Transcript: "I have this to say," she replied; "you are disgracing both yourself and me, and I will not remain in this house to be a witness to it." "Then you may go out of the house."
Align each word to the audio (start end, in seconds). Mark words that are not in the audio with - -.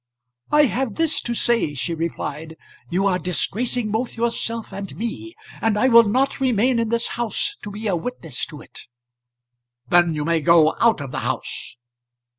"I 0.49 0.63
have 0.65 0.95
this 0.95 1.21
to 1.21 1.35
say," 1.35 1.75
she 1.75 1.93
replied; 1.93 2.57
"you 2.89 3.05
are 3.05 3.19
disgracing 3.19 3.91
both 3.91 4.17
yourself 4.17 4.73
and 4.73 4.95
me, 4.97 5.35
and 5.61 5.77
I 5.77 5.89
will 5.89 6.05
not 6.05 6.39
remain 6.39 6.79
in 6.79 6.89
this 6.89 7.09
house 7.09 7.55
to 7.61 7.69
be 7.69 7.85
a 7.85 7.95
witness 7.95 8.43
to 8.47 8.61
it." 8.61 8.87
"Then 9.89 10.15
you 10.15 10.25
may 10.25 10.39
go 10.39 10.75
out 10.81 11.01
of 11.01 11.11
the 11.11 11.19
house." 11.19 11.77